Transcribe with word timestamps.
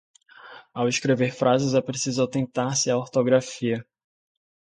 Ao 0.73 0.87
escrever 0.87 1.31
frases, 1.31 1.75
é 1.75 1.79
preciso 1.79 2.23
atentar-se 2.23 2.89
à 2.89 2.97
ortografia. 2.97 3.85